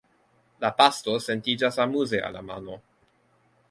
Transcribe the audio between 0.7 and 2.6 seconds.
pasto sentiĝas amuze al la